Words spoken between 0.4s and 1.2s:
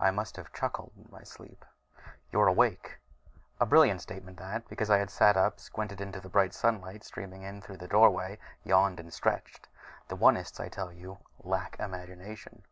chuckled in